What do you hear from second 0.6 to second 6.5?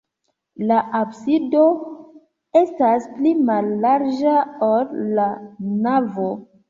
La absido estas pli mallarĝa, ol la navo.